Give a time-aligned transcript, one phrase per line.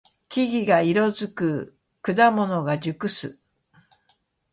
[0.29, 1.77] 木々が色づく。
[2.01, 3.39] 果物が熟す。